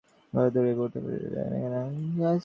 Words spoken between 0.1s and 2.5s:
গলায় গড়ি দিয়া বৌটা মরিয়া যায় না কেন?